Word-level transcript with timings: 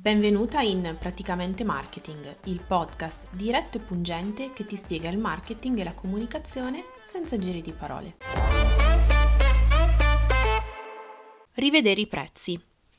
Benvenuta 0.00 0.62
in 0.62 0.96
Praticamente 0.98 1.62
Marketing, 1.62 2.38
il 2.44 2.62
podcast 2.66 3.26
diretto 3.32 3.76
e 3.76 3.80
pungente 3.80 4.50
che 4.54 4.64
ti 4.64 4.74
spiega 4.74 5.10
il 5.10 5.18
marketing 5.18 5.78
e 5.78 5.84
la 5.84 5.92
comunicazione 5.92 6.84
senza 7.06 7.36
giri 7.36 7.60
di 7.60 7.72
parole. 7.72 8.16
Rivedere 11.52 12.00
i 12.00 12.06
prezzi, 12.06 12.58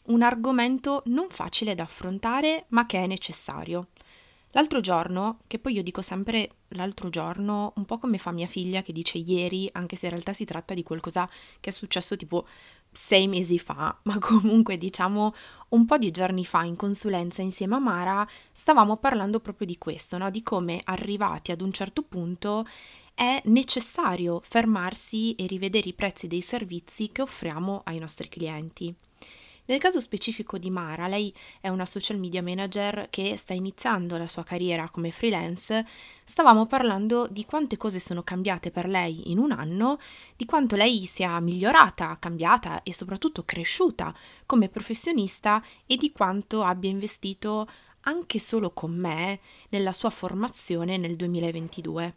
un 0.09 0.21
argomento 0.21 1.01
non 1.05 1.29
facile 1.29 1.73
da 1.73 1.81
affrontare 1.81 2.65
ma 2.67 2.85
che 2.85 3.04
è 3.04 3.07
necessario. 3.07 3.88
L'altro 4.52 4.81
giorno, 4.81 5.39
che 5.47 5.59
poi 5.59 5.73
io 5.73 5.81
dico 5.81 6.02
sempre 6.02 6.49
l'altro 6.70 7.09
giorno, 7.09 7.71
un 7.77 7.86
po' 7.86 7.97
come 7.97 8.18
fa 8.18 8.31
mia 8.31 8.47
figlia 8.47 8.81
che 8.81 8.91
dice 8.91 9.18
ieri, 9.18 9.70
anche 9.71 9.95
se 9.95 10.05
in 10.05 10.11
realtà 10.11 10.33
si 10.33 10.43
tratta 10.43 10.73
di 10.73 10.83
qualcosa 10.83 11.27
che 11.59 11.70
è 11.70 11.73
successo 11.73 12.18
tipo 12.18 12.45
sei 12.91 13.27
mesi 13.27 13.57
fa, 13.59 13.97
ma 14.03 14.19
comunque 14.19 14.77
diciamo 14.77 15.34
un 15.70 15.85
po' 15.85 15.97
di 15.97 16.11
giorni 16.11 16.45
fa 16.45 16.63
in 16.63 16.75
consulenza 16.75 17.41
insieme 17.41 17.75
a 17.75 17.79
Mara 17.79 18.27
stavamo 18.52 18.97
parlando 18.97 19.39
proprio 19.39 19.66
di 19.66 19.77
questo, 19.77 20.17
no? 20.17 20.29
di 20.29 20.43
come 20.43 20.81
arrivati 20.83 21.52
ad 21.52 21.61
un 21.61 21.71
certo 21.71 22.03
punto 22.03 22.66
è 23.13 23.41
necessario 23.45 24.41
fermarsi 24.43 25.35
e 25.35 25.45
rivedere 25.45 25.89
i 25.89 25.93
prezzi 25.93 26.27
dei 26.27 26.41
servizi 26.41 27.11
che 27.11 27.21
offriamo 27.21 27.81
ai 27.85 27.99
nostri 27.99 28.27
clienti. 28.27 28.94
Nel 29.71 29.80
caso 29.80 30.02
specifico 30.02 30.57
di 30.57 30.70
Mara, 30.70 31.07
lei 31.07 31.34
è 31.61 31.70
una 31.70 31.85
social 31.85 32.20
media 32.20 32.43
manager 32.43 33.07
che 33.09 33.38
sta 33.38 33.53
iniziando 33.53 34.17
la 34.17 34.27
sua 34.27 34.44
carriera 34.44 34.89
come 34.89 35.11
freelance, 35.11 35.88
stavamo 36.25 36.66
parlando 36.66 37.25
di 37.31 37.45
quante 37.45 37.77
cose 37.77 38.02
sono 38.02 38.21
cambiate 38.21 38.70
per 38.70 38.85
lei 38.85 39.31
in 39.31 39.38
un 39.38 39.52
anno, 39.52 39.97
di 40.35 40.44
quanto 40.44 40.75
lei 40.75 41.05
sia 41.05 41.39
migliorata, 41.39 42.17
cambiata 42.20 42.84
e 42.84 42.94
soprattutto 42.94 43.45
cresciuta 43.45 44.13
come 44.45 44.67
professionista 44.67 45.63
e 45.85 45.95
di 45.95 46.11
quanto 46.11 46.64
abbia 46.64 46.89
investito 46.89 47.66
anche 48.02 48.39
solo 48.39 48.72
con 48.72 48.92
me 48.92 49.39
nella 49.69 49.94
sua 49.94 50.09
formazione 50.09 50.97
nel 50.97 51.16
2022. 51.16 52.16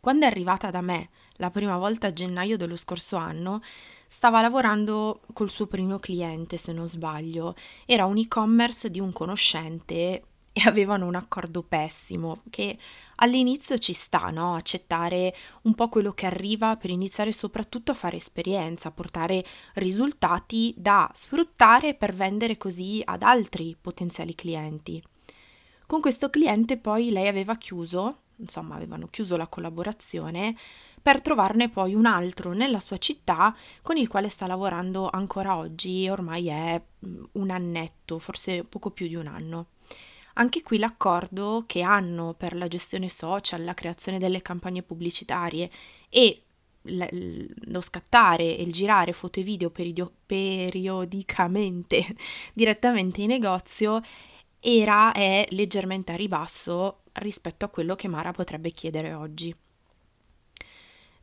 Quando 0.00 0.24
è 0.24 0.28
arrivata 0.28 0.70
da 0.72 0.80
me 0.80 1.08
la 1.38 1.50
prima 1.50 1.76
volta 1.76 2.08
a 2.08 2.12
gennaio 2.12 2.56
dello 2.56 2.76
scorso 2.76 3.16
anno, 3.16 3.60
stava 4.06 4.40
lavorando 4.40 5.20
col 5.32 5.50
suo 5.50 5.66
primo 5.66 5.98
cliente, 5.98 6.56
se 6.56 6.72
non 6.72 6.88
sbaglio. 6.88 7.54
Era 7.86 8.04
un 8.04 8.18
e-commerce 8.18 8.90
di 8.90 9.00
un 9.00 9.12
conoscente 9.12 10.22
e 10.52 10.62
avevano 10.66 11.06
un 11.06 11.14
accordo 11.14 11.62
pessimo 11.62 12.42
che 12.50 12.76
all'inizio 13.16 13.78
ci 13.78 13.92
sta, 13.92 14.30
no? 14.30 14.56
Accettare 14.56 15.34
un 15.62 15.74
po' 15.74 15.88
quello 15.88 16.12
che 16.12 16.26
arriva 16.26 16.76
per 16.76 16.90
iniziare 16.90 17.30
soprattutto 17.30 17.92
a 17.92 17.94
fare 17.94 18.16
esperienza, 18.16 18.90
portare 18.90 19.44
risultati 19.74 20.74
da 20.76 21.08
sfruttare 21.14 21.94
per 21.94 22.14
vendere 22.14 22.56
così 22.56 23.00
ad 23.04 23.22
altri 23.22 23.76
potenziali 23.80 24.34
clienti. 24.34 25.00
Con 25.86 26.00
questo 26.00 26.28
cliente 26.30 26.76
poi 26.76 27.10
lei 27.10 27.28
aveva 27.28 27.56
chiuso 27.56 28.22
insomma 28.38 28.76
avevano 28.76 29.08
chiuso 29.08 29.36
la 29.36 29.46
collaborazione, 29.46 30.56
per 31.08 31.22
trovarne 31.22 31.70
poi 31.70 31.94
un 31.94 32.04
altro 32.04 32.52
nella 32.52 32.80
sua 32.80 32.98
città 32.98 33.56
con 33.80 33.96
il 33.96 34.08
quale 34.08 34.28
sta 34.28 34.46
lavorando 34.46 35.08
ancora 35.08 35.56
oggi, 35.56 36.06
ormai 36.06 36.48
è 36.48 36.78
un 37.32 37.48
annetto, 37.48 38.18
forse 38.18 38.62
poco 38.64 38.90
più 38.90 39.08
di 39.08 39.14
un 39.14 39.26
anno. 39.26 39.68
Anche 40.34 40.60
qui 40.62 40.76
l'accordo 40.76 41.64
che 41.66 41.80
hanno 41.80 42.34
per 42.34 42.54
la 42.54 42.68
gestione 42.68 43.08
social, 43.08 43.64
la 43.64 43.72
creazione 43.72 44.18
delle 44.18 44.42
campagne 44.42 44.82
pubblicitarie 44.82 45.70
e 46.10 46.42
lo 46.82 47.80
scattare 47.80 48.58
e 48.58 48.62
il 48.62 48.72
girare 48.74 49.14
foto 49.14 49.40
e 49.40 49.44
video 49.44 49.70
peridio- 49.70 50.12
periodicamente 50.26 52.04
direttamente 52.52 53.22
in 53.22 53.28
negozio 53.28 54.02
era 54.60 55.12
è 55.12 55.46
leggermente 55.52 56.12
a 56.12 56.16
ribasso 56.16 57.04
rispetto 57.12 57.64
a 57.64 57.68
quello 57.68 57.94
che 57.94 58.08
Mara 58.08 58.32
potrebbe 58.32 58.70
chiedere 58.72 59.14
oggi. 59.14 59.56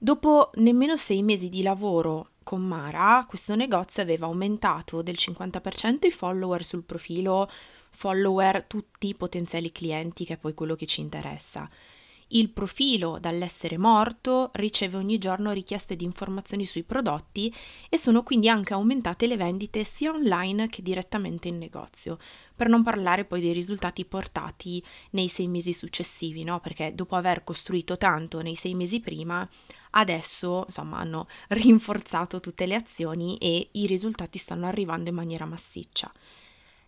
Dopo 0.06 0.52
nemmeno 0.58 0.98
sei 0.98 1.24
mesi 1.24 1.50
di 1.50 1.64
lavoro 1.64 2.34
con 2.44 2.62
Mara, 2.62 3.26
questo 3.28 3.56
negozio 3.56 4.04
aveva 4.04 4.28
aumentato 4.28 5.02
del 5.02 5.16
50% 5.18 6.06
i 6.06 6.12
follower 6.12 6.64
sul 6.64 6.84
profilo, 6.84 7.50
follower 7.90 8.66
tutti 8.66 9.08
i 9.08 9.16
potenziali 9.16 9.72
clienti, 9.72 10.24
che 10.24 10.34
è 10.34 10.38
poi 10.38 10.54
quello 10.54 10.76
che 10.76 10.86
ci 10.86 11.02
interessa. 11.02 11.68
Il 12.28 12.52
profilo, 12.52 13.18
dall'essere 13.20 13.80
morto, 13.80 14.52
riceve 14.54 14.98
ogni 14.98 15.18
giorno 15.18 15.52
richieste 15.52 15.96
di 15.96 16.04
informazioni 16.06 16.66
sui 16.66 16.84
prodotti 16.84 17.52
e 17.90 17.98
sono 17.98 18.22
quindi 18.22 18.48
anche 18.48 18.74
aumentate 18.74 19.26
le 19.26 19.38
vendite 19.38 19.84
sia 19.86 20.12
online 20.12 20.70
che 20.70 20.84
direttamente 20.84 21.48
in 21.48 21.58
negozio, 21.58 22.20
per 22.56 22.70
non 22.70 22.84
parlare 22.84 23.26
poi 23.26 23.42
dei 23.42 23.54
risultati 23.54 24.06
portati 24.06 24.84
nei 25.12 25.30
sei 25.30 25.48
mesi 25.48 25.74
successivi, 25.74 26.44
no? 26.44 26.60
Perché 26.60 26.94
dopo 26.94 27.16
aver 27.16 27.44
costruito 27.44 27.98
tanto 27.98 28.42
nei 28.42 28.56
sei 28.56 28.76
mesi 28.76 29.00
prima, 29.00 29.48
adesso 29.98 30.64
insomma 30.68 31.00
hanno 31.00 31.28
rinforzato 31.50 32.40
tutte 32.40 32.66
le 32.66 32.76
azioni 32.76 33.38
e 33.38 33.70
i 33.74 33.86
risultati 33.86 34.38
stanno 34.38 34.68
arrivando 34.68 35.10
in 35.10 35.16
maniera 35.16 35.46
massiccia. 35.46 36.12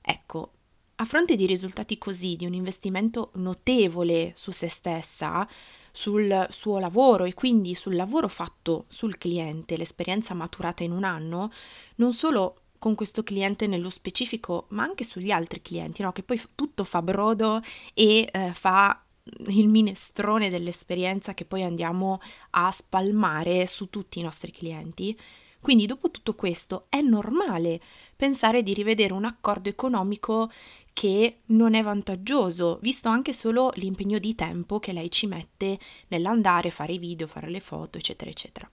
Ecco, 0.01 0.51
a 0.95 1.05
fronte 1.05 1.35
di 1.35 1.45
risultati 1.45 1.97
così, 1.97 2.35
di 2.35 2.45
un 2.45 2.53
investimento 2.53 3.31
notevole 3.35 4.31
su 4.35 4.51
se 4.51 4.67
stessa, 4.67 5.47
sul 5.91 6.47
suo 6.49 6.79
lavoro 6.79 7.25
e 7.25 7.33
quindi 7.33 7.75
sul 7.75 7.95
lavoro 7.95 8.27
fatto 8.27 8.85
sul 8.87 9.17
cliente, 9.17 9.77
l'esperienza 9.77 10.33
maturata 10.33 10.83
in 10.83 10.91
un 10.91 11.03
anno, 11.03 11.51
non 11.95 12.13
solo 12.13 12.61
con 12.79 12.95
questo 12.95 13.23
cliente 13.23 13.67
nello 13.67 13.89
specifico, 13.89 14.65
ma 14.69 14.83
anche 14.83 15.03
sugli 15.03 15.31
altri 15.31 15.61
clienti, 15.61 16.01
no? 16.01 16.11
che 16.11 16.23
poi 16.23 16.41
tutto 16.55 16.83
fa 16.83 17.01
brodo 17.01 17.61
e 17.93 18.29
eh, 18.31 18.53
fa 18.53 19.01
il 19.47 19.67
minestrone 19.67 20.49
dell'esperienza 20.49 21.33
che 21.33 21.45
poi 21.45 21.63
andiamo 21.63 22.19
a 22.51 22.71
spalmare 22.71 23.67
su 23.67 23.89
tutti 23.89 24.19
i 24.19 24.23
nostri 24.23 24.51
clienti. 24.51 25.17
Quindi 25.59 25.85
dopo 25.85 26.11
tutto 26.11 26.35
questo 26.35 26.85
è 26.89 27.01
normale 27.01 27.81
pensare 28.15 28.63
di 28.63 28.73
rivedere 28.73 29.13
un 29.13 29.25
accordo 29.25 29.69
economico 29.69 30.51
che 30.93 31.39
non 31.47 31.73
è 31.73 31.83
vantaggioso, 31.83 32.79
visto 32.81 33.09
anche 33.09 33.33
solo 33.33 33.71
l'impegno 33.75 34.19
di 34.19 34.33
tempo 34.33 34.79
che 34.79 34.93
lei 34.93 35.11
ci 35.11 35.27
mette 35.27 35.77
nell'andare, 36.07 36.71
fare 36.71 36.93
i 36.93 36.97
video, 36.97 37.27
fare 37.27 37.49
le 37.49 37.59
foto, 37.59 37.97
eccetera, 37.97 38.29
eccetera. 38.29 38.69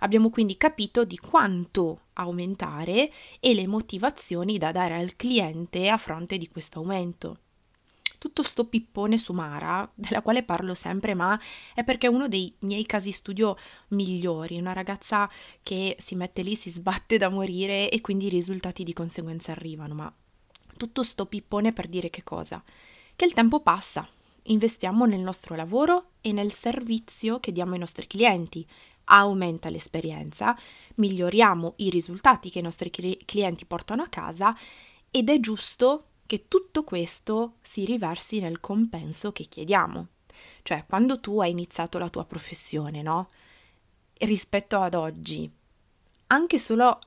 Abbiamo 0.00 0.30
quindi 0.30 0.56
capito 0.56 1.04
di 1.04 1.18
quanto 1.18 2.06
aumentare 2.14 3.10
e 3.38 3.54
le 3.54 3.66
motivazioni 3.66 4.58
da 4.58 4.72
dare 4.72 4.94
al 4.94 5.14
cliente 5.16 5.88
a 5.88 5.96
fronte 5.96 6.36
di 6.36 6.48
questo 6.48 6.80
aumento 6.80 7.38
tutto 8.22 8.44
sto 8.44 8.66
pippone 8.66 9.18
su 9.18 9.32
Mara, 9.32 9.90
della 9.96 10.22
quale 10.22 10.44
parlo 10.44 10.74
sempre, 10.74 11.12
ma 11.12 11.36
è 11.74 11.82
perché 11.82 12.06
è 12.06 12.08
uno 12.08 12.28
dei 12.28 12.54
miei 12.60 12.86
casi 12.86 13.10
studio 13.10 13.56
migliori, 13.88 14.60
una 14.60 14.72
ragazza 14.72 15.28
che 15.64 15.96
si 15.98 16.14
mette 16.14 16.42
lì, 16.42 16.54
si 16.54 16.70
sbatte 16.70 17.18
da 17.18 17.28
morire 17.28 17.90
e 17.90 18.00
quindi 18.00 18.26
i 18.26 18.28
risultati 18.28 18.84
di 18.84 18.92
conseguenza 18.92 19.50
arrivano, 19.50 19.94
ma 19.94 20.14
tutto 20.76 21.02
sto 21.02 21.26
pippone 21.26 21.72
per 21.72 21.88
dire 21.88 22.10
che 22.10 22.22
cosa? 22.22 22.62
Che 23.16 23.24
il 23.24 23.32
tempo 23.32 23.58
passa, 23.58 24.08
investiamo 24.44 25.04
nel 25.04 25.18
nostro 25.18 25.56
lavoro 25.56 26.10
e 26.20 26.30
nel 26.30 26.52
servizio 26.52 27.40
che 27.40 27.50
diamo 27.50 27.72
ai 27.72 27.80
nostri 27.80 28.06
clienti, 28.06 28.64
aumenta 29.06 29.68
l'esperienza, 29.68 30.56
miglioriamo 30.94 31.74
i 31.78 31.90
risultati 31.90 32.50
che 32.50 32.60
i 32.60 32.62
nostri 32.62 32.88
clienti 33.24 33.64
portano 33.64 34.02
a 34.02 34.08
casa 34.08 34.56
ed 35.10 35.28
è 35.28 35.40
giusto 35.40 36.04
che 36.32 36.48
tutto 36.48 36.82
questo 36.82 37.56
si 37.60 37.84
riversi 37.84 38.40
nel 38.40 38.58
compenso 38.58 39.32
che 39.32 39.44
chiediamo. 39.44 40.06
Cioè, 40.62 40.86
quando 40.88 41.20
tu 41.20 41.42
hai 41.42 41.50
iniziato 41.50 41.98
la 41.98 42.08
tua 42.08 42.24
professione, 42.24 43.02
no? 43.02 43.26
Rispetto 44.14 44.78
ad 44.80 44.94
oggi, 44.94 45.50
anche 46.28 46.58
solo 46.58 46.98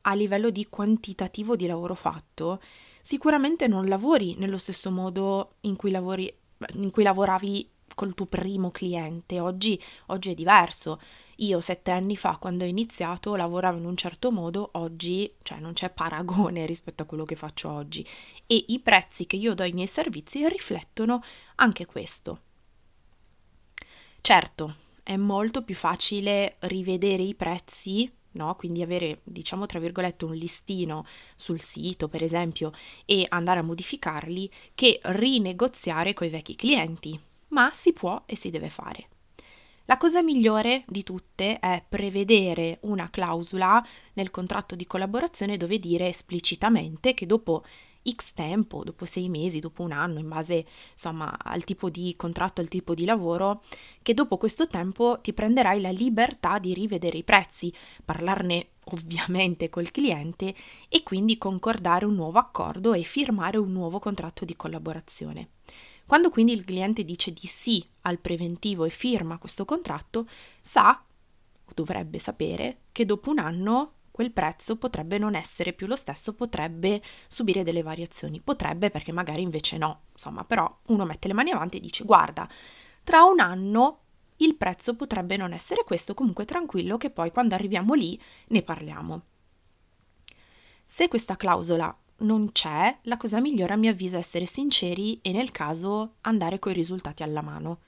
a 0.00 0.14
livello 0.14 0.50
di 0.50 0.66
quantitativo 0.68 1.54
di 1.54 1.68
lavoro 1.68 1.94
fatto, 1.94 2.60
sicuramente 3.00 3.68
non 3.68 3.86
lavori 3.86 4.34
nello 4.36 4.58
stesso 4.58 4.90
modo 4.90 5.58
in 5.60 5.76
cui, 5.76 5.92
lavori, 5.92 6.34
in 6.72 6.90
cui 6.90 7.04
lavoravi 7.04 7.70
col 7.94 8.14
tuo 8.14 8.26
primo 8.26 8.72
cliente. 8.72 9.38
Oggi, 9.38 9.80
oggi 10.06 10.32
è 10.32 10.34
diverso. 10.34 11.00
Io 11.42 11.60
sette 11.60 11.90
anni 11.90 12.16
fa, 12.16 12.36
quando 12.36 12.62
ho 12.62 12.68
iniziato, 12.68 13.34
lavoravo 13.34 13.76
in 13.76 13.84
un 13.84 13.96
certo 13.96 14.30
modo, 14.30 14.70
oggi 14.74 15.32
cioè, 15.42 15.58
non 15.58 15.72
c'è 15.72 15.90
paragone 15.90 16.66
rispetto 16.66 17.02
a 17.02 17.06
quello 17.06 17.24
che 17.24 17.34
faccio 17.34 17.68
oggi 17.68 18.06
e 18.46 18.64
i 18.68 18.78
prezzi 18.78 19.26
che 19.26 19.36
io 19.36 19.52
do 19.54 19.64
ai 19.64 19.72
miei 19.72 19.88
servizi 19.88 20.48
riflettono 20.48 21.22
anche 21.56 21.84
questo. 21.84 22.40
Certo, 24.20 24.76
è 25.02 25.16
molto 25.16 25.62
più 25.62 25.74
facile 25.74 26.56
rivedere 26.60 27.22
i 27.22 27.34
prezzi 27.34 28.10
No? 28.34 28.54
Quindi 28.56 28.80
avere, 28.80 29.20
diciamo 29.24 29.66
tra 29.66 29.78
virgolette, 29.78 30.24
un 30.24 30.34
listino 30.34 31.04
sul 31.34 31.60
sito, 31.60 32.08
per 32.08 32.22
esempio, 32.22 32.72
e 33.04 33.26
andare 33.28 33.60
a 33.60 33.62
modificarli, 33.62 34.50
che 34.74 35.00
rinegoziare 35.02 36.14
con 36.14 36.26
i 36.26 36.30
vecchi 36.30 36.56
clienti. 36.56 37.20
Ma 37.48 37.70
si 37.74 37.92
può 37.92 38.22
e 38.24 38.34
si 38.34 38.48
deve 38.48 38.70
fare. 38.70 39.11
La 39.86 39.96
cosa 39.96 40.22
migliore 40.22 40.84
di 40.86 41.02
tutte 41.02 41.58
è 41.58 41.82
prevedere 41.86 42.78
una 42.82 43.10
clausola 43.10 43.84
nel 44.14 44.30
contratto 44.30 44.76
di 44.76 44.86
collaborazione 44.86 45.56
dove 45.56 45.78
dire 45.78 46.08
esplicitamente 46.08 47.14
che 47.14 47.26
dopo 47.26 47.64
X 48.08 48.32
tempo, 48.34 48.84
dopo 48.84 49.04
sei 49.04 49.28
mesi, 49.28 49.60
dopo 49.60 49.82
un 49.82 49.92
anno, 49.92 50.18
in 50.18 50.28
base 50.28 50.66
insomma 50.92 51.36
al 51.36 51.64
tipo 51.64 51.90
di 51.90 52.14
contratto, 52.16 52.60
al 52.60 52.68
tipo 52.68 52.94
di 52.94 53.04
lavoro, 53.04 53.62
che 54.02 54.14
dopo 54.14 54.36
questo 54.36 54.66
tempo 54.66 55.18
ti 55.20 55.32
prenderai 55.32 55.80
la 55.80 55.90
libertà 55.90 56.58
di 56.58 56.74
rivedere 56.74 57.18
i 57.18 57.24
prezzi, 57.24 57.72
parlarne 58.04 58.68
ovviamente 58.84 59.68
col 59.68 59.90
cliente 59.90 60.54
e 60.88 61.02
quindi 61.02 61.38
concordare 61.38 62.04
un 62.04 62.14
nuovo 62.14 62.38
accordo 62.38 62.92
e 62.92 63.02
firmare 63.02 63.58
un 63.58 63.72
nuovo 63.72 63.98
contratto 63.98 64.44
di 64.44 64.56
collaborazione. 64.56 65.48
Quando 66.12 66.28
quindi 66.28 66.52
il 66.52 66.66
cliente 66.66 67.04
dice 67.04 67.32
di 67.32 67.46
sì 67.46 67.82
al 68.02 68.18
preventivo 68.18 68.84
e 68.84 68.90
firma 68.90 69.38
questo 69.38 69.64
contratto, 69.64 70.28
sa 70.60 71.02
o 71.64 71.72
dovrebbe 71.74 72.18
sapere 72.18 72.80
che 72.92 73.06
dopo 73.06 73.30
un 73.30 73.38
anno 73.38 73.92
quel 74.10 74.30
prezzo 74.30 74.76
potrebbe 74.76 75.16
non 75.16 75.34
essere 75.34 75.72
più 75.72 75.86
lo 75.86 75.96
stesso, 75.96 76.34
potrebbe 76.34 77.00
subire 77.28 77.62
delle 77.62 77.80
variazioni, 77.80 78.40
potrebbe 78.40 78.90
perché 78.90 79.10
magari 79.10 79.40
invece 79.40 79.78
no, 79.78 80.00
insomma, 80.12 80.44
però 80.44 80.80
uno 80.88 81.06
mette 81.06 81.28
le 81.28 81.32
mani 81.32 81.50
avanti 81.50 81.78
e 81.78 81.80
dice 81.80 82.04
guarda, 82.04 82.46
tra 83.02 83.22
un 83.22 83.40
anno 83.40 84.00
il 84.36 84.54
prezzo 84.56 84.94
potrebbe 84.94 85.38
non 85.38 85.54
essere 85.54 85.82
questo, 85.82 86.12
comunque 86.12 86.44
tranquillo 86.44 86.98
che 86.98 87.08
poi 87.08 87.30
quando 87.30 87.54
arriviamo 87.54 87.94
lì 87.94 88.20
ne 88.48 88.60
parliamo. 88.60 89.22
Se 90.84 91.08
questa 91.08 91.36
clausola 91.38 91.96
non 92.22 92.52
c'è, 92.52 92.98
la 93.02 93.16
cosa 93.16 93.40
migliore 93.40 93.74
a 93.74 93.76
mio 93.76 93.90
avviso 93.90 94.16
è 94.16 94.20
essere 94.20 94.46
sinceri 94.46 95.20
e 95.22 95.32
nel 95.32 95.50
caso 95.50 96.14
andare 96.22 96.58
coi 96.58 96.72
risultati 96.72 97.22
alla 97.22 97.42
mano. 97.42 97.78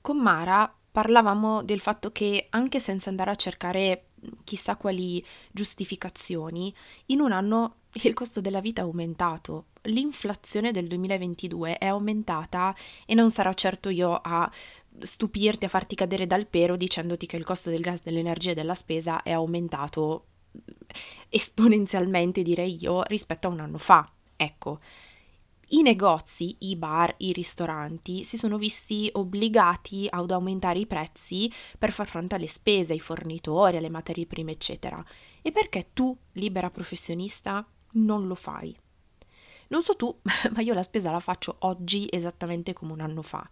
Con 0.00 0.18
Mara 0.18 0.72
parlavamo 0.90 1.62
del 1.62 1.80
fatto 1.80 2.10
che 2.10 2.48
anche 2.50 2.80
senza 2.80 3.08
andare 3.08 3.30
a 3.30 3.36
cercare 3.36 4.06
chissà 4.44 4.76
quali 4.76 5.24
giustificazioni, 5.50 6.74
in 7.06 7.20
un 7.20 7.32
anno 7.32 7.76
il 8.02 8.14
costo 8.14 8.40
della 8.40 8.60
vita 8.60 8.82
è 8.82 8.84
aumentato. 8.84 9.66
L'inflazione 9.82 10.70
del 10.70 10.86
2022 10.86 11.78
è 11.78 11.86
aumentata 11.86 12.74
e 13.04 13.14
non 13.14 13.30
sarò 13.30 13.52
certo 13.52 13.88
io 13.88 14.18
a 14.22 14.50
stupirti, 14.98 15.64
a 15.64 15.68
farti 15.68 15.94
cadere 15.94 16.26
dal 16.26 16.46
pero 16.46 16.76
dicendoti 16.76 17.26
che 17.26 17.36
il 17.36 17.44
costo 17.44 17.70
del 17.70 17.80
gas, 17.80 18.02
dell'energia 18.02 18.52
e 18.52 18.54
della 18.54 18.74
spesa 18.74 19.22
è 19.22 19.32
aumentato 19.32 20.26
esponenzialmente, 21.28 22.42
direi 22.42 22.76
io, 22.80 23.02
rispetto 23.04 23.48
a 23.48 23.50
un 23.50 23.60
anno 23.60 23.78
fa. 23.78 24.08
Ecco, 24.36 24.80
i 25.74 25.80
negozi, 25.80 26.54
i 26.60 26.76
bar, 26.76 27.14
i 27.18 27.32
ristoranti 27.32 28.24
si 28.24 28.36
sono 28.36 28.58
visti 28.58 29.08
obbligati 29.14 30.06
ad 30.10 30.30
aumentare 30.30 30.80
i 30.80 30.86
prezzi 30.86 31.50
per 31.78 31.92
far 31.92 32.06
fronte 32.06 32.34
alle 32.34 32.46
spese, 32.46 32.92
ai 32.92 33.00
fornitori, 33.00 33.78
alle 33.78 33.88
materie 33.88 34.26
prime, 34.26 34.52
eccetera. 34.52 35.02
E 35.40 35.50
perché 35.50 35.88
tu, 35.94 36.14
libera 36.32 36.68
professionista, 36.68 37.66
non 37.92 38.26
lo 38.26 38.34
fai? 38.34 38.76
Non 39.68 39.82
so 39.82 39.96
tu, 39.96 40.14
ma 40.54 40.60
io 40.60 40.74
la 40.74 40.82
spesa 40.82 41.10
la 41.10 41.20
faccio 41.20 41.56
oggi 41.60 42.06
esattamente 42.10 42.74
come 42.74 42.92
un 42.92 43.00
anno 43.00 43.22
fa. 43.22 43.48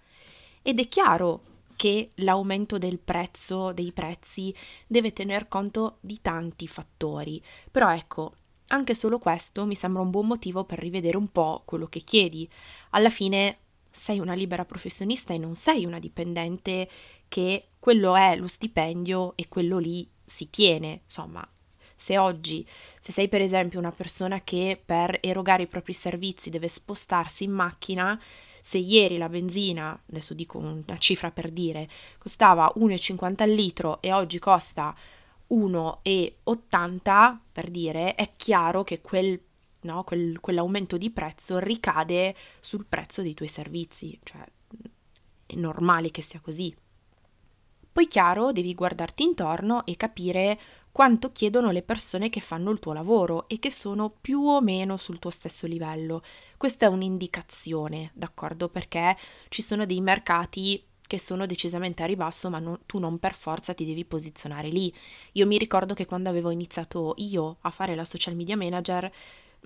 Ed 0.61 0.79
è 0.79 0.87
chiaro 0.89 1.50
che 1.81 2.11
l'aumento 2.17 2.77
del 2.77 2.99
prezzo, 2.99 3.73
dei 3.73 3.91
prezzi, 3.91 4.55
deve 4.87 5.15
tener 5.15 5.49
conto 5.49 5.97
di 6.01 6.21
tanti 6.21 6.69
fattori. 6.69 7.43
Però 7.71 7.91
ecco, 7.91 8.35
anche 8.67 8.95
solo 8.95 9.19
questo 9.19 9.65
mi 9.65 9.75
sembra 9.75 10.03
un 10.03 10.11
buon 10.11 10.27
motivo 10.27 10.65
per 10.65 10.79
rivedere 10.79 11.17
un 11.17 11.33
po' 11.33 11.63
quello 11.65 11.87
che 11.87 12.01
chiedi. 12.01 12.47
Alla 12.91 13.09
fine 13.09 13.61
sei 13.91 14.19
una 14.19 14.35
libera 14.35 14.67
professionista 14.67 15.33
e 15.33 15.39
non 15.39 15.55
sei 15.55 15.87
una 15.87 15.99
dipendente 15.99 16.87
che 17.29 17.69
quello 17.79 18.15
è 18.15 18.37
lo 18.37 18.47
stipendio 18.47 19.33
e 19.35 19.49
quello 19.49 19.79
lì 19.79 20.07
si 20.23 20.51
tiene. 20.51 21.01
Insomma, 21.07 21.49
se 21.97 22.19
oggi, 22.19 22.63
se 23.01 23.11
sei 23.11 23.31
per 23.31 23.41
esempio 23.41 23.79
una 23.79 23.91
persona 23.91 24.43
che 24.43 24.79
per 24.85 25.17
erogare 25.23 25.63
i 25.63 25.67
propri 25.67 25.95
servizi 25.95 26.51
deve 26.51 26.69
spostarsi 26.69 27.45
in 27.45 27.53
macchina, 27.53 28.21
se 28.71 28.79
ieri 28.79 29.19
la 29.19 29.29
benzina, 29.29 30.01
adesso 30.09 30.33
dico 30.33 30.59
una 30.59 30.97
cifra 30.99 31.33
per 31.33 31.51
dire, 31.51 31.89
costava 32.19 32.73
1,50 32.77 33.43
al 33.43 33.51
litro 33.51 34.01
e 34.01 34.13
oggi 34.13 34.39
costa 34.39 34.95
1,80 35.49 37.37
per 37.51 37.69
dire, 37.69 38.15
è 38.15 38.31
chiaro 38.37 38.85
che 38.85 39.01
quel, 39.01 39.41
no, 39.81 40.05
quel, 40.05 40.39
quell'aumento 40.39 40.97
di 40.97 41.11
prezzo 41.11 41.59
ricade 41.59 42.37
sul 42.61 42.87
prezzo 42.89 43.23
dei 43.23 43.35
tuoi 43.35 43.49
servizi, 43.49 44.17
cioè 44.23 44.47
è 45.47 45.57
normale 45.57 46.13
che 46.13 46.23
sia 46.23 46.39
così. 46.39 46.73
Poi 47.93 48.07
chiaro, 48.07 48.53
devi 48.53 48.73
guardarti 48.73 49.25
intorno 49.25 49.85
e 49.85 49.97
capire 49.97 50.61
quanto 50.93 51.33
chiedono 51.33 51.71
le 51.71 51.83
persone 51.83 52.31
che 52.31 52.41
fanno 52.41 52.71
il 52.71 52.81
tuo 52.81 52.93
lavoro 52.93 53.49
e 53.49 53.59
che 53.59 53.71
sono 53.71 54.13
più 54.21 54.41
o 54.41 54.61
meno 54.61 54.97
sul 54.97 55.19
tuo 55.19 55.31
stesso 55.31 55.67
livello. 55.67 56.23
Questa 56.57 56.87
è 56.87 56.89
un'indicazione, 56.89 58.11
d'accordo? 58.15 58.69
Perché 58.69 59.17
ci 59.49 59.63
sono 59.63 59.87
dei 59.87 60.01
mercati 60.01 60.83
che 61.11 61.19
sono 61.19 61.45
decisamente 61.47 62.05
a 62.05 62.07
ribasso, 62.07 62.51
ma 62.51 62.61
non, 62.61 62.79
tu 62.87 62.99
non 63.01 63.19
per 63.19 63.35
forza 63.35 63.75
ti 63.75 63.85
devi 63.85 64.05
posizionare 64.05 64.69
lì. 64.69 64.95
Io 65.33 65.47
mi 65.47 65.59
ricordo 65.59 65.93
che 65.93 66.07
quando 66.07 66.29
avevo 66.29 66.51
iniziato 66.51 67.15
io 67.17 67.57
a 67.63 67.71
fare 67.71 67.97
la 67.97 68.05
social 68.05 68.37
media 68.37 68.57
manager, 68.57 69.11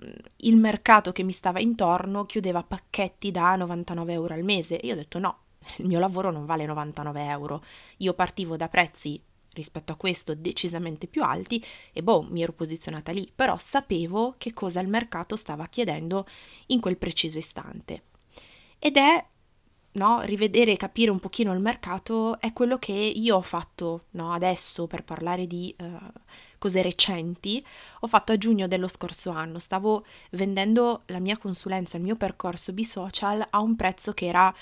mm, 0.03 0.11
il 0.37 0.55
mercato 0.57 1.11
che 1.11 1.21
mi 1.21 1.31
stava 1.31 1.59
intorno 1.59 2.25
chiudeva 2.25 2.63
pacchetti 2.63 3.29
da 3.29 3.55
99 3.55 4.13
euro 4.13 4.33
al 4.33 4.43
mese 4.43 4.79
e 4.79 4.87
io 4.87 4.93
ho 4.93 4.97
detto 4.97 5.19
no, 5.19 5.37
il 5.77 5.85
mio 5.85 5.99
lavoro 5.99 6.31
non 6.31 6.45
vale 6.45 6.65
99 6.65 7.25
euro. 7.25 7.63
Io 7.97 8.13
partivo 8.13 8.57
da 8.57 8.67
prezzi 8.67 9.21
rispetto 9.55 9.91
a 9.91 9.95
questo 9.95 10.35
decisamente 10.35 11.07
più 11.07 11.23
alti 11.23 11.63
e 11.91 12.03
boh, 12.03 12.21
mi 12.29 12.43
ero 12.43 12.53
posizionata 12.53 13.11
lì, 13.11 13.31
però 13.33 13.57
sapevo 13.57 14.35
che 14.37 14.53
cosa 14.53 14.79
il 14.79 14.87
mercato 14.87 15.35
stava 15.35 15.67
chiedendo 15.67 16.27
in 16.67 16.79
quel 16.79 16.97
preciso 16.97 17.39
istante. 17.39 18.03
Ed 18.77 18.97
è 18.97 19.25
no, 19.93 20.21
rivedere 20.21 20.73
e 20.73 20.77
capire 20.77 21.11
un 21.11 21.19
pochino 21.19 21.53
il 21.53 21.59
mercato 21.59 22.39
è 22.39 22.53
quello 22.53 22.77
che 22.77 22.91
io 22.91 23.37
ho 23.37 23.41
fatto 23.41 24.05
no, 24.11 24.33
adesso 24.33 24.87
per 24.87 25.03
parlare 25.03 25.47
di 25.47 25.73
uh, 25.77 25.85
cose 26.57 26.81
recenti, 26.81 27.65
ho 28.01 28.07
fatto 28.07 28.31
a 28.31 28.37
giugno 28.37 28.67
dello 28.67 28.87
scorso 28.87 29.31
anno, 29.31 29.59
stavo 29.59 30.05
vendendo 30.31 31.03
la 31.07 31.19
mia 31.19 31.37
consulenza, 31.37 31.97
il 31.97 32.03
mio 32.03 32.15
percorso 32.15 32.73
B-social 32.73 33.45
a 33.49 33.59
un 33.59 33.75
prezzo 33.75 34.13
che 34.13 34.25
era 34.25 34.53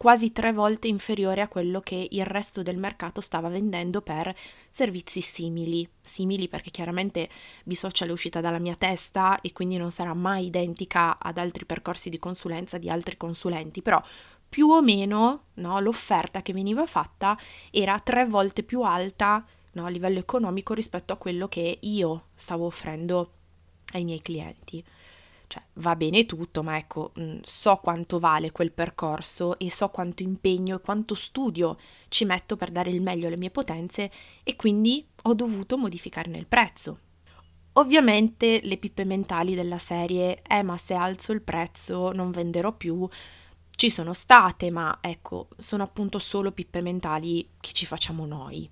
quasi 0.00 0.32
tre 0.32 0.54
volte 0.54 0.88
inferiore 0.88 1.42
a 1.42 1.48
quello 1.48 1.80
che 1.80 2.08
il 2.08 2.24
resto 2.24 2.62
del 2.62 2.78
mercato 2.78 3.20
stava 3.20 3.50
vendendo 3.50 4.00
per 4.00 4.34
servizi 4.70 5.20
simili. 5.20 5.86
Simili 6.00 6.48
perché 6.48 6.70
chiaramente 6.70 7.28
Bisocial 7.64 8.08
è 8.08 8.12
uscita 8.12 8.40
dalla 8.40 8.58
mia 8.58 8.74
testa 8.76 9.42
e 9.42 9.52
quindi 9.52 9.76
non 9.76 9.90
sarà 9.90 10.14
mai 10.14 10.46
identica 10.46 11.18
ad 11.18 11.36
altri 11.36 11.66
percorsi 11.66 12.08
di 12.08 12.18
consulenza 12.18 12.78
di 12.78 12.88
altri 12.88 13.18
consulenti, 13.18 13.82
però 13.82 14.00
più 14.48 14.68
o 14.70 14.80
meno 14.80 15.48
no, 15.56 15.78
l'offerta 15.80 16.40
che 16.40 16.54
veniva 16.54 16.86
fatta 16.86 17.38
era 17.70 18.00
tre 18.00 18.24
volte 18.24 18.62
più 18.62 18.80
alta 18.80 19.44
no, 19.72 19.84
a 19.84 19.90
livello 19.90 20.18
economico 20.18 20.72
rispetto 20.72 21.12
a 21.12 21.18
quello 21.18 21.46
che 21.46 21.76
io 21.78 22.28
stavo 22.34 22.64
offrendo 22.64 23.32
ai 23.92 24.04
miei 24.04 24.22
clienti 24.22 24.82
cioè 25.50 25.62
va 25.74 25.96
bene 25.96 26.26
tutto, 26.26 26.62
ma 26.62 26.76
ecco, 26.76 27.12
mm, 27.18 27.40
so 27.42 27.76
quanto 27.82 28.20
vale 28.20 28.52
quel 28.52 28.70
percorso 28.70 29.58
e 29.58 29.68
so 29.68 29.88
quanto 29.88 30.22
impegno 30.22 30.76
e 30.76 30.80
quanto 30.80 31.16
studio 31.16 31.76
ci 32.06 32.24
metto 32.24 32.56
per 32.56 32.70
dare 32.70 32.90
il 32.90 33.02
meglio 33.02 33.26
alle 33.26 33.36
mie 33.36 33.50
potenze 33.50 34.12
e 34.44 34.54
quindi 34.54 35.04
ho 35.22 35.34
dovuto 35.34 35.76
modificarne 35.76 36.38
il 36.38 36.46
prezzo. 36.46 37.00
Ovviamente 37.74 38.60
le 38.62 38.76
pippe 38.76 39.04
mentali 39.04 39.56
della 39.56 39.78
serie, 39.78 40.40
eh 40.46 40.62
ma 40.62 40.76
se 40.76 40.94
alzo 40.94 41.32
il 41.32 41.42
prezzo 41.42 42.12
non 42.12 42.30
venderò 42.30 42.72
più, 42.72 43.08
ci 43.70 43.90
sono 43.90 44.12
state, 44.12 44.70
ma 44.70 44.98
ecco, 45.00 45.48
sono 45.58 45.82
appunto 45.82 46.20
solo 46.20 46.52
pippe 46.52 46.80
mentali 46.80 47.48
che 47.58 47.72
ci 47.72 47.86
facciamo 47.86 48.24
noi. 48.24 48.70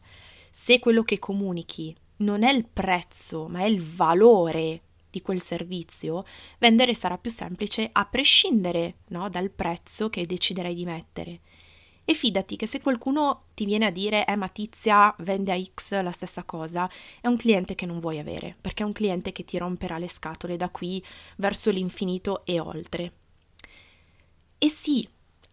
Se 0.53 0.79
quello 0.79 1.03
che 1.03 1.19
comunichi 1.19 1.93
non 2.19 2.45
è 2.45 2.53
il 2.53 2.67
prezzo, 2.73 3.49
ma 3.49 3.61
è 3.61 3.65
il 3.65 3.83
valore 3.83 4.83
di 5.11 5.23
quel 5.23 5.41
servizio, 5.41 6.25
vendere 6.59 6.95
sarà 6.95 7.19
più 7.19 7.31
semplice 7.31 7.89
a 7.93 8.05
prescindere 8.05 8.99
no, 9.09 9.29
dal 9.29 9.51
prezzo 9.51 10.11
che 10.11 10.27
deciderai 10.27 10.75
di 10.75 10.85
mettere. 10.85 11.41
E 12.05 12.15
fidati 12.15 12.57
che 12.57 12.67
se 12.67 12.81
qualcuno 12.81 13.49
ti 13.53 13.67
viene 13.67 13.85
a 13.85 13.91
dire 13.91 14.25
eh 14.25 14.35
ma 14.35 14.49
Tizia 14.49 15.15
vende 15.19 15.53
a 15.53 15.63
X 15.63 16.01
la 16.01 16.11
stessa 16.11 16.43
cosa, 16.45 16.89
è 17.21 17.27
un 17.27 17.37
cliente 17.37 17.75
che 17.75 17.85
non 17.85 18.01
vuoi 18.01 18.19
avere, 18.19 18.57
perché 18.59 18.83
è 18.83 18.87
un 18.87 18.93
cliente 18.93 19.31
che 19.31 19.45
ti 19.45 19.59
romperà 19.59 19.99
le 19.99 20.09
scatole 20.09 20.57
da 20.57 20.71
qui 20.71 21.05
verso 21.37 21.71
l'infinito 21.71 22.47
e 22.47 22.61
oltre. 22.61 23.13
E 24.57 24.69
sì, 24.71 25.07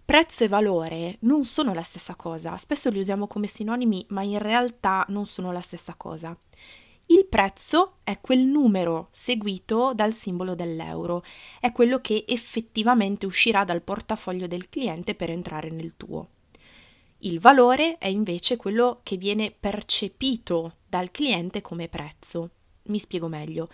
prezzo 0.06 0.46
e 0.46 0.48
valore 0.48 1.18
non 1.22 1.44
sono 1.44 1.74
la 1.74 1.82
stessa 1.82 2.16
cosa, 2.16 2.56
spesso 2.56 2.90
li 2.90 3.00
usiamo 3.00 3.28
come 3.28 3.48
sinonimi, 3.48 4.06
ma 4.10 4.24
in 4.24 4.40
realtà 4.40 5.04
non 5.10 5.26
sono 5.26 5.52
la 5.52 5.60
stessa 5.60 5.96
cosa. 5.96 6.38
Il 7.08 7.26
prezzo 7.28 7.98
è 8.04 8.20
quel 8.20 8.40
numero 8.40 9.10
seguito 9.12 9.94
dal 9.94 10.12
simbolo 10.12 10.56
dell'euro, 10.56 11.24
è 11.60 11.72
quello 11.72 12.02
che 12.02 12.26
effettivamente 12.28 13.26
uscirà 13.26 13.64
dal 13.64 13.82
portafoglio 13.82 14.48
del 14.48 14.70
cliente 14.70 15.14
per 15.14 15.30
entrare 15.30 15.70
nel 15.70 15.94
tuo. 15.96 16.30
Il 17.20 17.40
valore 17.40 17.98
è 17.98 18.08
invece 18.08 18.56
quello 18.56 19.00
che 19.04 19.18
viene 19.18 19.52
percepito 19.52 20.78
dal 20.88 21.12
cliente 21.12 21.62
come 21.62 21.88
prezzo. 21.88 22.50
Mi 22.84 23.00
spiego 23.00 23.28
meglio. 23.28 23.70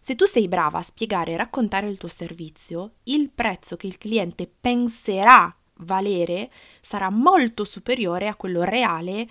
Se 0.00 0.14
tu 0.14 0.24
sei 0.24 0.48
brava 0.48 0.78
a 0.78 0.82
spiegare 0.82 1.32
e 1.32 1.36
raccontare 1.36 1.88
il 1.88 1.98
tuo 1.98 2.08
servizio, 2.08 2.92
il 3.04 3.30
prezzo 3.30 3.76
che 3.76 3.86
il 3.86 3.98
cliente 3.98 4.48
penserà 4.48 5.54
valere 5.80 6.50
sarà 6.80 7.10
molto 7.10 7.64
superiore 7.64 8.26
a 8.26 8.34
quello 8.34 8.62
reale, 8.62 9.28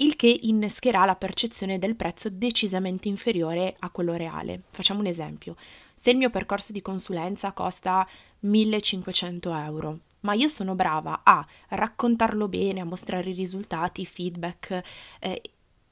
il 0.00 0.16
che 0.16 0.38
innescherà 0.42 1.04
la 1.04 1.16
percezione 1.16 1.78
del 1.78 1.96
prezzo 1.96 2.28
decisamente 2.30 3.08
inferiore 3.08 3.76
a 3.78 3.90
quello 3.90 4.14
reale. 4.14 4.62
Facciamo 4.70 5.00
un 5.00 5.06
esempio. 5.06 5.56
Se 5.94 6.10
il 6.10 6.16
mio 6.16 6.30
percorso 6.30 6.72
di 6.72 6.82
consulenza 6.82 7.52
costa 7.52 8.06
1500 8.40 9.54
euro, 9.54 9.98
ma 10.20 10.32
io 10.34 10.48
sono 10.48 10.74
brava 10.74 11.20
a 11.22 11.46
raccontarlo 11.68 12.48
bene, 12.48 12.80
a 12.80 12.84
mostrare 12.84 13.30
i 13.30 13.34
risultati, 13.34 14.02
i 14.02 14.06
feedback, 14.06 14.82
eh, 15.20 15.42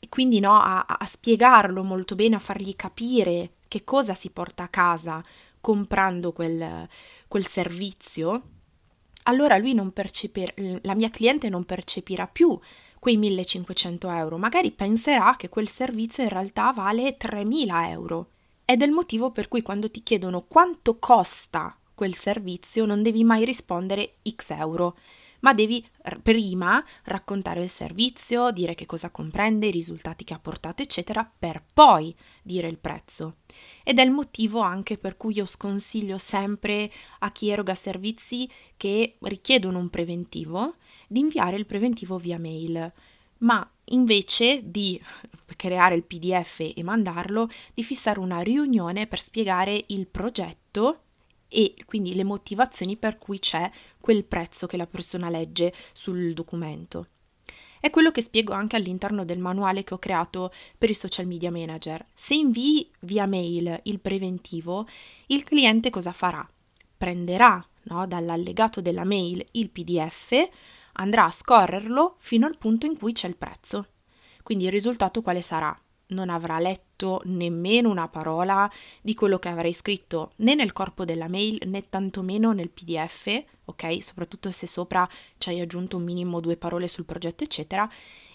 quindi 0.09 0.41
no, 0.41 0.59
a, 0.59 0.85
a 0.87 1.05
spiegarlo 1.05 1.83
molto 1.83 2.15
bene, 2.15 2.37
a 2.37 2.41
fargli 2.41 2.75
capire 2.77 3.53
che 3.69 3.85
cosa 3.85 4.15
si 4.15 4.31
porta 4.31 4.65
a 4.65 4.69
casa 4.69 5.23
comprando 5.61 6.33
quel, 6.33 6.89
quel 7.27 7.47
servizio, 7.47 8.43
allora 9.25 9.59
lui 9.59 9.75
non 9.75 9.93
percepirà, 9.93 10.53
la 10.83 10.95
mia 10.95 11.11
cliente 11.11 11.51
non 11.51 11.65
percepirà 11.65 12.27
più 12.27 12.59
quei 12.99 13.17
1500 13.17 14.11
euro, 14.11 14.39
magari 14.39 14.71
penserà 14.71 15.37
che 15.37 15.49
quel 15.49 15.69
servizio 15.69 16.23
in 16.23 16.29
realtà 16.29 16.73
vale 16.73 17.17
3000 17.17 17.91
euro. 17.91 18.31
Ed 18.65 18.83
è 18.83 18.85
il 18.85 18.93
motivo 18.93 19.31
per 19.31 19.49
cui 19.49 19.63
quando 19.63 19.91
ti 19.91 20.03
chiedono 20.03 20.43
quanto 20.43 20.99
costa 20.99 21.77
quel 21.95 22.15
servizio 22.15 22.85
non 22.85 23.03
devi 23.03 23.25
mai 23.25 23.45
rispondere 23.45 24.19
x 24.29 24.51
euro, 24.51 24.97
ma 25.41 25.53
devi 25.53 25.85
prima 26.23 26.85
raccontare 27.05 27.63
il 27.63 27.71
servizio, 27.71 28.51
dire 28.51 28.75
che 28.75 28.87
cosa 28.87 29.11
comprende, 29.11 29.67
i 29.67 29.73
risultati 29.73 30.25
che 30.25 30.35
ha 30.35 30.39
portato, 30.39 30.83
eccetera, 30.83 31.29
per 31.39 31.63
poi 31.73 32.15
dire 32.43 32.69
il 32.69 32.79
prezzo. 32.79 33.37
Ed 33.85 33.99
è 33.99 34.03
il 34.03 34.11
motivo 34.11 34.61
anche 34.61 34.99
per 34.99 35.17
cui 35.17 35.35
io 35.35 35.47
sconsiglio 35.47 36.19
sempre 36.19 36.91
a 37.21 37.31
chi 37.31 37.51
eroga 37.51 37.75
servizi 37.75 38.51
che 38.77 39.17
richiedono 39.21 39.79
un 39.79 39.89
preventivo 39.91 40.75
di 41.09 41.19
inviare 41.19 41.57
il 41.57 41.67
preventivo 41.67 42.19
via 42.19 42.39
mail, 42.39 42.93
ma 43.39 43.69
invece 43.87 44.61
di 44.63 45.01
creare 45.57 45.97
il 45.97 46.05
PDF 46.05 46.61
e 46.61 46.83
mandarlo, 46.83 47.49
di 47.75 47.83
fissare 47.83 48.21
una 48.21 48.41
riunione 48.41 49.07
per 49.07 49.19
spiegare 49.19 49.85
il 49.89 50.07
progetto 50.07 51.01
e 51.49 51.75
quindi 51.87 52.15
le 52.15 52.25
motivazioni 52.25 52.97
per 52.97 53.19
cui 53.19 53.39
c'è 53.39 53.71
quel 53.99 54.25
prezzo 54.25 54.67
che 54.67 54.77
la 54.77 54.87
persona 54.87 55.31
legge 55.31 55.75
sul 55.93 56.35
documento. 56.35 57.09
È 57.81 57.91
quello 57.91 58.11
che 58.11 58.23
spiego 58.23 58.53
anche 58.53 58.77
all'interno 58.77 59.25
del 59.25 59.39
manuale 59.39 59.85
che 59.85 59.95
ho 59.95 59.99
creato 59.99 60.53
per 60.77 60.91
i 60.91 60.95
social 60.95 61.27
media 61.27 61.51
manager. 61.51 62.05
Se 62.13 62.35
invii 62.35 62.91
via 63.01 63.27
mail 63.27 63.81
il 63.85 64.01
preventivo, 64.01 64.87
il 65.27 65.45
cliente 65.45 65.89
cosa 65.91 66.13
farà? 66.13 66.47
Prenderà 66.97 67.65
no, 67.85 68.07
dall'allegato 68.07 68.81
della 68.81 69.05
mail 69.05 69.45
il 69.53 69.71
PDF, 69.71 70.49
andrà 70.99 71.25
a 71.25 71.31
scorrerlo 71.31 72.17
fino 72.19 72.47
al 72.47 72.59
punto 72.59 72.87
in 72.87 72.97
cui 72.97 73.13
c'è 73.13 73.27
il 73.27 73.37
prezzo. 73.37 73.87
Quindi 74.43 74.65
il 74.65 74.71
risultato 74.71 75.23
quale 75.23 75.43
sarà? 75.43 75.77
non 76.09 76.31
avrà 76.31 76.59
letto 76.59 77.21
nemmeno 77.25 77.91
una 77.91 78.09
parola 78.09 78.71
di 79.03 79.15
quello 79.15 79.39
che 79.39 79.49
avrei 79.49 79.73
scritto 79.73 80.33
né 80.37 80.55
nel 80.55 80.73
corpo 80.73 81.05
della 81.05 81.29
mail 81.29 81.61
né 81.67 81.89
tantomeno 81.89 82.53
nel 82.53 82.71
PDF, 82.71 83.43
ok? 83.65 84.03
Soprattutto 84.03 84.51
se 84.51 84.67
sopra 84.67 85.09
ci 85.39 85.51
hai 85.51 85.61
aggiunto 85.61 85.97
un 85.97 86.05
minimo 86.05 86.41
due 86.41 86.57
parole 86.57 86.89
sul 86.89 87.05
progetto, 87.05 87.45
eccetera, 87.45 87.89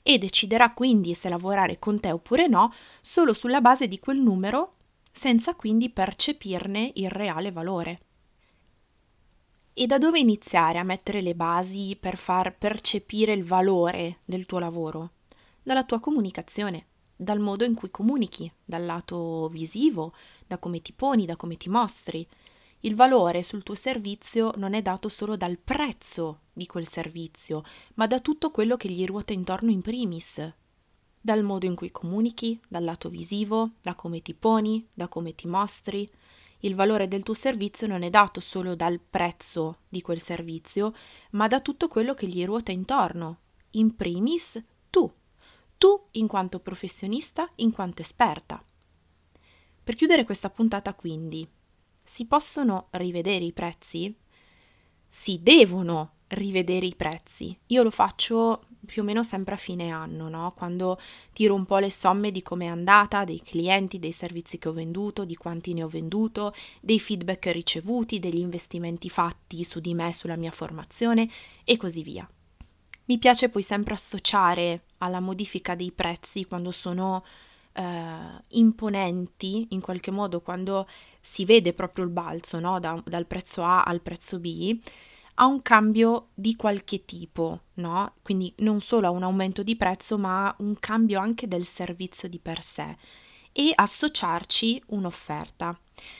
e 0.03 0.17
deciderà 0.17 0.71
quindi 0.73 1.13
se 1.13 1.29
lavorare 1.29 1.79
con 1.79 1.99
te 1.99 2.11
oppure 2.11 2.47
no 2.47 2.71
solo 3.01 3.33
sulla 3.33 3.61
base 3.61 3.87
di 3.87 3.99
quel 3.99 4.19
numero, 4.19 4.75
senza 5.11 5.55
quindi 5.55 5.89
percepirne 5.89 6.91
il 6.95 7.09
reale 7.09 7.51
valore. 7.51 7.99
E 9.73 9.87
da 9.87 9.97
dove 9.97 10.19
iniziare 10.19 10.77
a 10.77 10.83
mettere 10.83 11.21
le 11.21 11.35
basi 11.35 11.97
per 11.99 12.17
far 12.17 12.55
percepire 12.57 13.33
il 13.33 13.43
valore 13.43 14.19
del 14.23 14.45
tuo 14.45 14.59
lavoro? 14.59 15.11
Dalla 15.63 15.83
tua 15.83 15.99
comunicazione 15.99 16.85
dal 17.15 17.39
modo 17.39 17.63
in 17.63 17.73
cui 17.73 17.89
comunichi, 17.89 18.51
dal 18.63 18.85
lato 18.85 19.47
visivo, 19.49 20.13
da 20.45 20.57
come 20.57 20.81
ti 20.81 20.93
poni, 20.93 21.25
da 21.25 21.35
come 21.35 21.57
ti 21.57 21.69
mostri. 21.69 22.27
Il 22.81 22.95
valore 22.95 23.43
sul 23.43 23.63
tuo 23.63 23.75
servizio 23.75 24.51
non 24.57 24.73
è 24.73 24.81
dato 24.81 25.07
solo 25.09 25.37
dal 25.37 25.57
prezzo 25.57 26.41
di 26.51 26.65
quel 26.65 26.85
servizio, 26.85 27.63
ma 27.95 28.07
da 28.07 28.19
tutto 28.19 28.51
quello 28.51 28.75
che 28.75 28.89
gli 28.89 29.05
ruota 29.05 29.33
intorno 29.33 29.71
in 29.71 29.81
primis. 29.81 30.53
Dal 31.19 31.43
modo 31.43 31.65
in 31.65 31.75
cui 31.75 31.91
comunichi, 31.91 32.59
dal 32.67 32.83
lato 32.83 33.09
visivo, 33.09 33.71
da 33.81 33.95
come 33.95 34.21
ti 34.21 34.33
poni, 34.33 34.85
da 34.93 35.07
come 35.07 35.33
ti 35.33 35.47
mostri. 35.47 36.09
Il 36.63 36.75
valore 36.75 37.07
del 37.07 37.23
tuo 37.23 37.33
servizio 37.33 37.87
non 37.87 38.03
è 38.03 38.09
dato 38.09 38.39
solo 38.39 38.75
dal 38.75 38.99
prezzo 38.99 39.79
di 39.89 40.01
quel 40.01 40.19
servizio, 40.19 40.93
ma 41.31 41.47
da 41.47 41.59
tutto 41.59 41.87
quello 41.87 42.13
che 42.13 42.27
gli 42.27 42.43
ruota 42.45 42.71
intorno, 42.71 43.39
in 43.71 43.95
primis 43.95 44.63
tu 44.89 45.11
tu 45.83 46.07
in 46.11 46.27
quanto 46.27 46.61
professionista, 46.61 47.49
in 47.57 47.73
quanto 47.73 48.01
esperta. 48.01 48.63
Per 49.83 49.95
chiudere 49.95 50.23
questa 50.23 50.49
puntata 50.49 50.93
quindi, 50.93 51.45
si 52.01 52.25
possono 52.25 52.87
rivedere 52.91 53.43
i 53.43 53.51
prezzi? 53.51 54.15
Si 55.05 55.43
devono 55.43 56.19
rivedere 56.27 56.85
i 56.85 56.95
prezzi. 56.95 57.59
Io 57.67 57.83
lo 57.83 57.91
faccio 57.91 58.67
più 58.85 59.01
o 59.01 59.05
meno 59.05 59.23
sempre 59.23 59.53
a 59.53 59.57
fine 59.57 59.89
anno, 59.89 60.29
no? 60.29 60.53
quando 60.55 60.99
tiro 61.31 61.55
un 61.55 61.65
po' 61.65 61.77
le 61.77 61.91
somme 61.91 62.31
di 62.31 62.41
come 62.41 62.65
è 62.65 62.69
andata, 62.69 63.23
dei 63.23 63.41
clienti, 63.41 63.99
dei 63.99 64.11
servizi 64.11 64.57
che 64.57 64.69
ho 64.69 64.73
venduto, 64.73 65.25
di 65.25 65.35
quanti 65.35 65.73
ne 65.73 65.83
ho 65.83 65.87
venduto, 65.87 66.53
dei 66.81 66.99
feedback 66.99 67.47
ricevuti, 67.51 68.19
degli 68.19 68.39
investimenti 68.39 69.09
fatti 69.09 69.63
su 69.63 69.79
di 69.79 69.93
me, 69.93 70.13
sulla 70.13 70.35
mia 70.35 70.51
formazione 70.51 71.29
e 71.63 71.77
così 71.77 72.03
via. 72.03 72.27
Mi 73.05 73.17
piace 73.17 73.49
poi 73.49 73.63
sempre 73.63 73.93
associare 73.93 74.83
alla 74.99 75.19
modifica 75.19 75.75
dei 75.75 75.91
prezzi 75.91 76.45
quando 76.45 76.71
sono 76.71 77.23
eh, 77.73 78.43
imponenti, 78.49 79.67
in 79.69 79.81
qualche 79.81 80.11
modo 80.11 80.41
quando 80.41 80.87
si 81.19 81.43
vede 81.45 81.73
proprio 81.73 82.05
il 82.05 82.11
balzo 82.11 82.59
no? 82.59 82.79
da, 82.79 83.01
dal 83.05 83.25
prezzo 83.25 83.63
A 83.63 83.83
al 83.83 84.01
prezzo 84.01 84.39
B, 84.39 84.79
a 85.35 85.45
un 85.45 85.61
cambio 85.61 86.29
di 86.33 86.55
qualche 86.55 87.05
tipo, 87.05 87.61
no? 87.75 88.13
Quindi 88.21 88.53
non 88.57 88.81
solo 88.81 89.07
a 89.07 89.11
un 89.11 89.23
aumento 89.23 89.63
di 89.63 89.75
prezzo, 89.75 90.17
ma 90.17 90.53
un 90.59 90.77
cambio 90.79 91.19
anche 91.19 91.47
del 91.47 91.65
servizio 91.65 92.27
di 92.27 92.39
per 92.39 92.61
sé 92.61 92.95
e 93.51 93.71
associarci 93.73 94.83
un'offerta. 94.87 95.77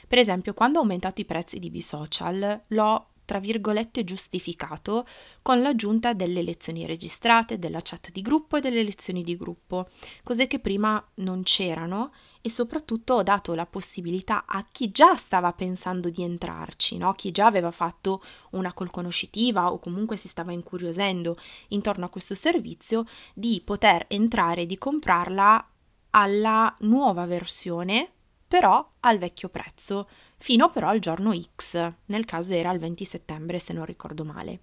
Per 0.08 0.18
esempio, 0.18 0.54
quando 0.54 0.78
ho 0.78 0.82
aumentato 0.82 1.22
i 1.22 1.26
prezzi 1.26 1.60
di 1.60 1.70
B-Social, 1.70 2.64
l'ho 2.68 3.08
tra 3.26 3.40
virgolette 3.40 4.04
giustificato 4.04 5.06
con 5.42 5.62
l'aggiunta 5.62 6.14
delle 6.14 6.42
lezioni 6.42 6.86
registrate, 6.86 7.60
della 7.60 7.82
chat 7.82 8.12
di 8.12 8.22
gruppo 8.22 8.58
e 8.58 8.62
delle 8.62 8.84
lezioni 8.84 9.24
di 9.24 9.38
gruppo, 9.38 9.90
cose 10.24 10.48
che 10.48 10.60
prima 10.60 11.04
non 11.16 11.44
c'erano 11.44 12.12
e 12.42 12.50
soprattutto 12.50 13.16
ho 13.16 13.24
dato 13.24 13.54
la 13.54 13.66
possibilità 13.66 14.46
a 14.46 14.66
chi 14.70 14.92
già 14.92 15.16
stava 15.16 15.54
pensando 15.54 16.10
di 16.10 16.24
entrarci, 16.24 16.98
no? 16.98 17.14
chi 17.14 17.32
già 17.32 17.46
aveva 17.46 17.72
fatto 17.72 18.22
una 18.52 18.74
call 18.74 18.92
conoscitiva 18.92 19.72
o 19.72 19.80
comunque 19.80 20.18
si 20.18 20.28
stava 20.28 20.52
incuriosendo 20.52 21.38
intorno 21.70 22.06
a 22.06 22.10
questo 22.10 22.36
servizio, 22.36 23.06
di 23.34 23.62
poter 23.64 24.06
entrare 24.10 24.62
e 24.62 24.66
di 24.66 24.78
comprarla 24.78 25.68
alla 26.12 26.76
nuova 26.80 27.26
versione, 27.26 28.12
però 28.48 28.88
al 29.00 29.18
vecchio 29.18 29.50
prezzo 29.50 30.08
fino 30.44 30.70
però 30.70 30.90
al 30.90 31.00
giorno 31.00 31.34
X, 31.34 31.94
nel 32.08 32.26
caso 32.26 32.54
era 32.54 32.70
il 32.74 32.80
20 32.80 33.06
settembre 33.06 33.60
se 33.60 33.72
non 33.72 33.86
ricordo 33.86 34.26
male. 34.26 34.60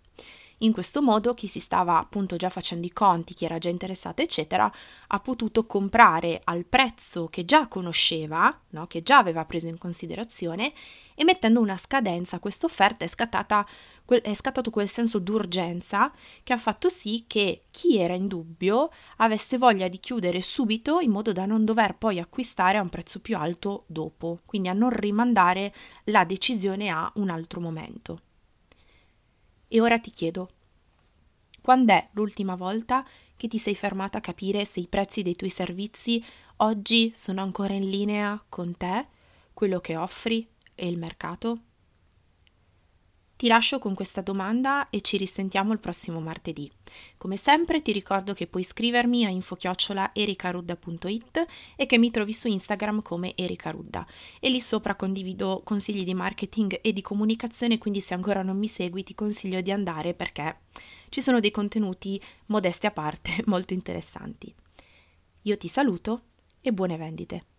In 0.63 0.73
questo 0.73 1.01
modo 1.01 1.33
chi 1.33 1.47
si 1.47 1.59
stava 1.59 1.99
appunto 1.99 2.37
già 2.37 2.51
facendo 2.51 2.87
i 2.87 2.93
conti, 2.93 3.33
chi 3.33 3.47
era 3.47 3.57
già 3.57 3.71
interessato, 3.71 4.21
eccetera, 4.21 4.71
ha 5.07 5.21
potuto 5.21 5.65
comprare 5.65 6.43
al 6.45 6.67
prezzo 6.67 7.29
che 7.29 7.47
già 7.47 7.67
conosceva, 7.67 8.55
no? 8.71 8.87
che 8.87 9.03
già 9.03 9.17
aveva 9.17 9.47
preso 9.47 9.69
in 9.69 9.79
considerazione, 9.79 10.75
e 11.15 11.25
mettendo 11.25 11.61
una 11.61 11.79
scadenza 11.79 12.37
a 12.37 12.41
questa 12.41 12.67
offerta 12.67 13.07
è, 13.07 13.09
scattata, 13.09 13.67
è 14.05 14.35
scattato 14.35 14.71
quel 14.71 14.89
senso 14.89 15.19
d'urgenza 15.19 16.13
che 16.43 16.53
ha 16.53 16.59
fatto 16.59 16.91
sì 16.91 17.25
che 17.27 17.63
chi 17.71 17.97
era 17.97 18.13
in 18.13 18.27
dubbio 18.27 18.91
avesse 19.17 19.57
voglia 19.57 19.89
di 19.89 19.99
chiudere 19.99 20.43
subito 20.43 21.01
in 21.01 21.11
modo 21.11 21.33
da 21.33 21.47
non 21.47 21.65
dover 21.65 21.97
poi 21.97 22.19
acquistare 22.19 22.77
a 22.77 22.83
un 22.83 22.91
prezzo 22.91 23.21
più 23.21 23.35
alto 23.39 23.85
dopo, 23.87 24.41
quindi 24.45 24.69
a 24.69 24.75
non 24.75 24.91
rimandare 24.91 25.73
la 26.05 26.25
decisione 26.25 26.91
a 26.91 27.11
un 27.15 27.31
altro 27.31 27.63
momento. 27.63 28.21
E 29.73 29.81
ora 29.81 30.01
ti 30.01 30.11
chiedo, 30.11 30.51
quando 31.63 31.93
è 31.93 32.09
l'ultima 32.15 32.57
volta 32.57 33.07
che 33.37 33.47
ti 33.47 33.57
sei 33.57 33.77
fermata 33.77 34.19
a 34.19 34.21
capire 34.21 34.65
se 34.65 34.81
i 34.81 34.89
prezzi 34.89 35.23
dei 35.23 35.37
tuoi 35.37 35.51
servizi 35.51 36.25
oggi 36.57 37.13
sono 37.15 37.41
ancora 37.41 37.75
in 37.75 37.89
linea 37.89 38.43
con 38.49 38.77
te, 38.77 39.07
quello 39.55 39.79
che 39.79 39.97
offri 39.97 40.45
e 40.75 40.89
il 40.89 40.99
mercato? 40.99 41.61
Ti 43.41 43.49
lascio 43.49 43.79
con 43.79 43.95
questa 43.95 44.21
domanda 44.21 44.91
e 44.91 45.01
ci 45.01 45.17
risentiamo 45.17 45.73
il 45.73 45.79
prossimo 45.79 46.21
martedì. 46.21 46.71
Come 47.17 47.39
sempre 47.39 47.81
ti 47.81 47.91
ricordo 47.91 48.35
che 48.35 48.47
puoi 48.47 48.61
iscrivermi 48.61 49.25
a 49.25 49.31
infochiocciola.ericarudda.it 49.31 51.47
e 51.75 51.87
che 51.87 51.97
mi 51.97 52.11
trovi 52.11 52.35
su 52.35 52.49
Instagram 52.49 53.01
come 53.01 53.35
Erika 53.35 53.71
Rudda 53.71 54.07
e 54.41 54.51
lì 54.51 54.61
sopra 54.61 54.95
condivido 54.95 55.63
consigli 55.65 56.05
di 56.05 56.13
marketing 56.13 56.81
e 56.83 56.93
di 56.93 57.01
comunicazione, 57.01 57.79
quindi 57.79 58.03
se 58.03 58.13
ancora 58.13 58.43
non 58.43 58.59
mi 58.59 58.69
segui 58.69 59.05
ti 59.05 59.15
consiglio 59.15 59.63
di 59.63 59.73
andare 59.73 60.13
perché 60.13 60.59
ci 61.09 61.23
sono 61.23 61.41
dei 61.41 61.51
contenuti 61.51 62.21
modesti 62.49 62.85
a 62.85 62.91
parte 62.91 63.43
molto 63.49 63.73
interessanti. 63.73 64.55
Io 65.45 65.57
ti 65.57 65.69
saluto 65.69 66.25
e 66.61 66.75
buone 66.75 66.99
vendite. 66.99 67.51